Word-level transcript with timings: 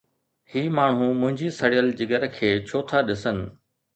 هي 0.53 0.63
ماڻهو 0.77 1.09
منهنجي 1.19 1.49
سڙيل 1.59 1.91
جگر 2.01 2.27
کي 2.39 2.49
ڇو 2.71 2.81
ٿا 2.93 3.05
ڏسن؟ 3.11 3.37